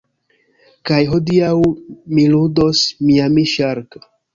[0.91, 1.53] Kaj hodiaŭ
[2.17, 4.07] mi ludos "Miami Shark".